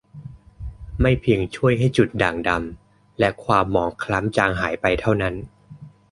[1.01, 5.35] ไม่เพียงช่วยให้จุดด่างดำและความหมองคล้ำจางหายไปเท่านั้น